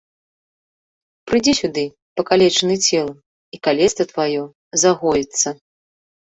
[1.31, 1.83] Прыйдзі сюды,
[2.19, 3.11] пакалечаны целам,
[3.57, 4.43] і калецтва тваё
[4.87, 5.49] загоіцца!